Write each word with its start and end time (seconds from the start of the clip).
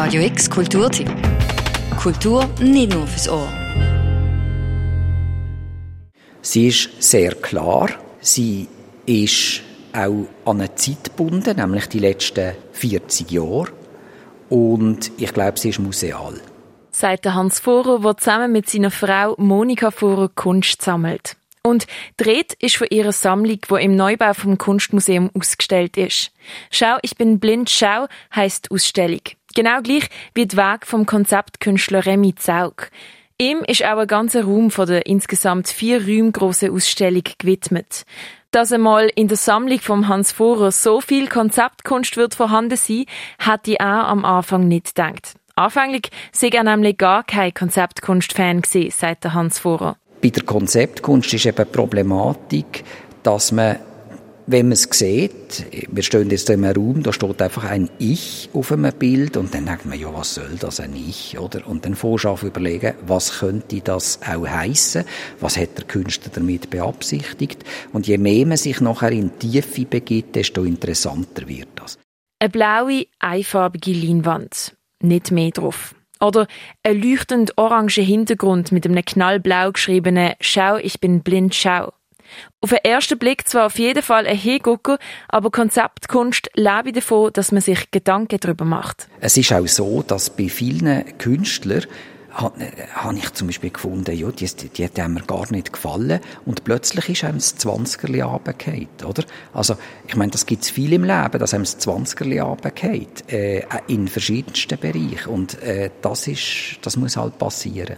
Radio 0.00 0.22
X 0.22 0.48
Kulturtipp. 0.48 1.10
Kultur 2.00 2.48
nicht 2.60 2.94
nur 2.94 3.04
fürs 3.08 3.28
Ohr. 3.28 3.48
Sie 6.40 6.68
ist 6.68 7.02
sehr 7.02 7.34
klar. 7.34 7.90
Sie 8.20 8.68
ist 9.06 9.60
auch 9.92 10.28
an 10.44 10.60
eine 10.60 10.72
Zeit 10.76 11.02
gebunden, 11.02 11.56
nämlich 11.56 11.88
die 11.88 11.98
letzten 11.98 12.52
40 12.74 13.32
Jahre. 13.32 13.72
Und 14.48 15.10
ich 15.18 15.34
glaube, 15.34 15.58
sie 15.58 15.70
ist 15.70 15.80
museal. 15.80 16.34
Sagt 16.92 17.26
Hans 17.26 17.58
Vorer, 17.58 17.98
der 17.98 18.16
zusammen 18.18 18.52
mit 18.52 18.70
seiner 18.70 18.92
Frau 18.92 19.34
Monika 19.36 19.90
Vorer 19.90 20.28
Kunst 20.28 20.80
sammelt. 20.80 21.36
Und 21.64 21.88
dreht 22.16 22.52
ist 22.60 22.76
von 22.76 22.86
ihrer 22.88 23.10
Sammlung, 23.10 23.58
wo 23.66 23.74
im 23.74 23.96
Neubau 23.96 24.32
vom 24.32 24.58
Kunstmuseum 24.58 25.30
ausgestellt 25.34 25.96
ist. 25.96 26.30
Schau, 26.70 26.98
ich 27.02 27.16
bin 27.16 27.40
blind, 27.40 27.68
schau 27.68 28.06
heisst 28.32 28.70
Ausstellung. 28.70 29.22
Genau 29.54 29.80
gleich 29.82 30.08
wie 30.34 30.46
die 30.46 30.56
Weg 30.56 30.86
vom 30.86 31.06
Konzeptkünstler 31.06 32.06
Remy 32.06 32.34
Zaug. 32.34 32.90
Ihm 33.40 33.60
ist 33.66 33.84
auch 33.84 33.98
ein 33.98 34.06
ganzer 34.06 34.44
Raum 34.44 34.70
von 34.70 34.86
der 34.86 35.06
insgesamt 35.06 35.68
vier 35.68 36.04
Räume 36.04 36.32
grossen 36.32 36.72
Ausstellung 36.72 37.22
gewidmet. 37.38 38.04
Dass 38.50 38.72
einmal 38.72 39.10
in 39.14 39.28
der 39.28 39.36
Sammlung 39.36 39.78
von 39.78 40.08
Hans 40.08 40.32
Vorer 40.32 40.72
so 40.72 41.00
viel 41.00 41.28
Konzeptkunst 41.28 42.16
wird 42.16 42.34
vorhanden 42.34 42.76
sein, 42.76 43.04
hätte 43.38 43.72
ich 43.72 43.80
auch 43.80 43.84
am 43.84 44.24
Anfang 44.24 44.66
nicht 44.66 44.94
gedacht. 44.94 45.34
Anfänglich 45.54 46.10
sei 46.32 46.48
er 46.48 46.64
nämlich 46.64 46.98
gar 46.98 47.24
kein 47.24 47.52
Konzeptkunst-Fan 47.52 48.62
gewesen, 48.62 48.90
sagt 48.90 49.24
Hans 49.32 49.58
Vorer. 49.58 49.96
Bei 50.22 50.30
der 50.30 50.44
Konzeptkunst 50.44 51.32
ist 51.34 51.46
eben 51.46 51.56
die 51.56 51.76
Problematik, 51.76 52.84
dass 53.22 53.52
man, 53.52 53.76
wenn 54.50 54.68
man 54.68 54.72
es 54.72 54.88
sieht, 54.90 55.66
wir 55.90 56.02
stehen 56.02 56.30
jetzt 56.30 56.48
in 56.48 56.64
einem 56.64 56.74
Raum, 56.74 57.02
da 57.02 57.12
steht 57.12 57.42
einfach 57.42 57.64
ein 57.64 57.90
Ich 57.98 58.48
auf 58.54 58.72
einem 58.72 58.90
Bild 58.94 59.36
und 59.36 59.52
dann 59.52 59.66
denkt 59.66 59.84
man, 59.84 60.00
ja, 60.00 60.12
was 60.12 60.36
soll 60.36 60.56
das, 60.58 60.80
ein 60.80 60.96
Ich, 60.96 61.38
oder? 61.38 61.66
Und 61.66 61.84
dann 61.84 61.94
du 61.94 62.46
überlegen, 62.46 62.94
was 63.06 63.40
könnte 63.40 63.82
das 63.82 64.20
auch 64.22 64.48
heißen? 64.48 65.04
Was 65.40 65.58
hat 65.58 65.76
der 65.76 65.84
Künstler 65.84 66.32
damit 66.34 66.70
beabsichtigt? 66.70 67.62
Und 67.92 68.06
je 68.06 68.16
mehr 68.16 68.46
man 68.46 68.56
sich 68.56 68.80
nachher 68.80 69.12
in 69.12 69.32
die 69.42 69.60
Tiefe 69.60 69.84
begibt, 69.84 70.34
desto 70.34 70.64
interessanter 70.64 71.46
wird 71.46 71.68
das. 71.76 71.98
Eine 72.38 72.48
blaue, 72.48 73.04
einfarbige 73.18 73.92
Leinwand. 73.92 74.74
Nicht 75.02 75.30
mehr 75.30 75.50
drauf. 75.50 75.94
Oder 76.20 76.46
ein 76.82 77.02
leuchtend 77.02 77.58
orange 77.58 78.00
Hintergrund 78.00 78.72
mit 78.72 78.86
einem 78.86 79.04
knallblau 79.04 79.72
geschriebenen 79.72 80.32
Schau, 80.40 80.76
ich 80.76 81.00
bin 81.00 81.20
blind, 81.20 81.54
schau. 81.54 81.92
Auf 82.60 82.70
den 82.70 82.78
ersten 82.84 83.18
Blick 83.18 83.48
zwar 83.48 83.66
auf 83.66 83.78
jeden 83.78 84.02
Fall 84.02 84.26
ein 84.26 84.36
Hingucker, 84.36 84.98
aber 85.28 85.50
Konzeptkunst 85.50 86.50
lebe 86.54 86.92
davon, 86.92 87.32
dass 87.32 87.52
man 87.52 87.60
sich 87.60 87.90
Gedanken 87.90 88.38
darüber 88.40 88.64
macht. 88.64 89.08
Es 89.20 89.36
ist 89.36 89.52
auch 89.52 89.66
so, 89.66 90.02
dass 90.02 90.30
bei 90.30 90.48
vielen 90.48 91.18
Künstlern 91.18 91.86
habe 92.38 93.16
ich 93.16 93.32
zum 93.34 93.48
Beispiel 93.48 93.70
gefunden, 93.70 94.16
ja, 94.16 94.30
die, 94.30 94.46
die, 94.46 94.84
hat 94.84 95.08
mir 95.08 95.22
gar 95.22 95.50
nicht 95.50 95.72
gefallen 95.72 96.20
und 96.46 96.62
plötzlich 96.62 97.08
ist 97.08 97.24
einem 97.24 97.38
das 97.38 97.56
20er 97.58 98.22
runtergefallen, 98.22 98.88
oder? 99.04 99.24
Also, 99.52 99.76
ich 100.06 100.14
meine, 100.14 100.30
das 100.30 100.46
gibt 100.46 100.62
es 100.62 100.70
viel 100.70 100.92
im 100.92 101.04
Leben, 101.04 101.38
dass 101.38 101.54
einem 101.54 101.64
das 101.64 101.80
20er 101.80 102.42
runtergeht, 102.42 103.32
äh, 103.32 103.64
in 103.88 104.06
verschiedensten 104.06 104.78
Bereichen 104.78 105.28
und 105.28 105.60
äh, 105.62 105.90
das 106.00 106.28
ist, 106.28 106.78
das 106.82 106.96
muss 106.96 107.16
halt 107.16 107.38
passieren. 107.38 107.96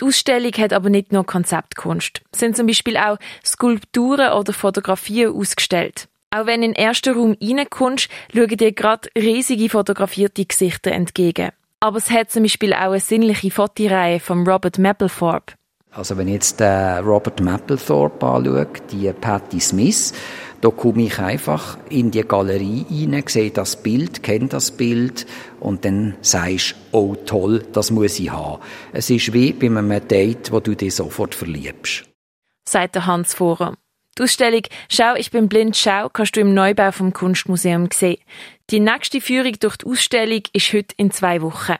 Die 0.00 0.06
Ausstellung 0.06 0.52
hat 0.52 0.72
aber 0.72 0.88
nicht 0.88 1.12
nur 1.12 1.26
Konzeptkunst. 1.26 2.22
Es 2.32 2.40
sind 2.40 2.56
zum 2.56 2.66
Beispiel 2.66 2.96
auch 2.96 3.18
Skulpturen 3.44 4.32
oder 4.32 4.52
Fotografien 4.52 5.32
ausgestellt. 5.32 6.08
Auch 6.30 6.46
wenn 6.46 6.62
in 6.62 6.72
den 6.72 6.82
ersten 6.82 7.14
Raum 7.14 7.36
reinkommst, 7.42 8.08
schauen 8.32 8.48
dir 8.48 8.72
gerade 8.72 9.08
riesige 9.16 9.68
fotografierte 9.68 10.44
Gesichter 10.44 10.92
entgegen. 10.92 11.50
Aber 11.80 11.98
es 11.98 12.10
hat 12.10 12.30
zum 12.30 12.44
Beispiel 12.44 12.72
auch 12.72 12.90
eine 12.92 13.00
sinnliche 13.00 13.50
Fotoreihe 13.50 14.20
von 14.20 14.46
Robert 14.46 14.78
Mapplethorpe. 14.78 15.54
Also 15.92 16.16
wenn 16.16 16.28
ich 16.28 16.34
jetzt 16.34 16.60
den 16.60 17.04
Robert 17.04 17.40
Mapplethorpe 17.40 18.24
anschaue, 18.24 18.68
die 18.92 19.12
Patti 19.12 19.58
Smith, 19.58 20.12
da 20.60 20.70
komme 20.70 21.02
ich 21.02 21.18
einfach 21.18 21.78
in 21.88 22.12
die 22.12 22.22
Galerie 22.22 22.86
rein, 22.88 23.24
sehe 23.26 23.50
das 23.50 23.82
Bild, 23.82 24.22
kenne 24.22 24.48
das 24.48 24.70
Bild 24.70 25.26
und 25.58 25.84
dann 25.84 26.14
sagst 26.20 26.76
du, 26.92 26.98
oh 26.98 27.16
toll, 27.16 27.64
das 27.72 27.90
muss 27.90 28.20
ich 28.20 28.30
haben. 28.30 28.62
Es 28.92 29.10
ist 29.10 29.32
wie 29.32 29.52
bei 29.52 29.66
einem 29.66 30.06
Date, 30.06 30.52
wo 30.52 30.60
du 30.60 30.76
dich 30.76 30.94
sofort 30.94 31.34
verliebst. 31.34 32.04
Sagt 32.68 32.94
der 32.94 33.06
Hans 33.06 33.34
Vorer. 33.34 33.74
Die 34.16 34.22
Ausstellung 34.22 34.62
Schau, 34.88 35.14
ich 35.16 35.30
bin 35.32 35.48
blind, 35.48 35.76
schau 35.76 36.08
kannst 36.08 36.36
du 36.36 36.40
im 36.40 36.54
Neubau 36.54 36.92
vom 36.92 37.12
Kunstmuseum 37.12 37.88
sehen. 37.92 38.18
Die 38.70 38.80
nächste 38.80 39.20
Führung 39.20 39.54
durch 39.58 39.78
die 39.78 39.86
Ausstellung 39.86 40.42
ist 40.52 40.72
heute 40.72 40.94
in 40.98 41.10
zwei 41.10 41.42
Wochen. 41.42 41.76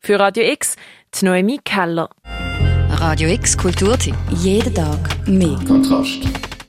Für 0.00 0.18
Radio 0.18 0.44
X, 0.44 0.76
die 1.14 1.24
Noemi 1.24 1.60
Keller. 1.64 2.10
Radio 3.06 3.28
X 3.28 3.54
Kulturtipp. 3.54 4.14
Jeden 4.30 4.72
Tag 4.72 4.98
mehr. 5.28 5.58
Kontrast. 5.68 6.53